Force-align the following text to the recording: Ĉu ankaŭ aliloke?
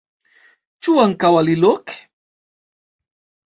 Ĉu 0.87 0.95
ankaŭ 1.03 1.31
aliloke? 1.43 2.01